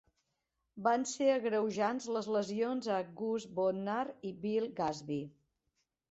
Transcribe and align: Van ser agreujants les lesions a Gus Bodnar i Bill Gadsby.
Van 0.85 1.03
ser 1.09 1.25
agreujants 1.33 2.07
les 2.15 2.29
lesions 2.35 2.89
a 2.93 2.97
Gus 3.19 3.45
Bodnar 3.59 3.99
i 4.31 4.31
Bill 4.47 4.65
Gadsby. 4.81 5.19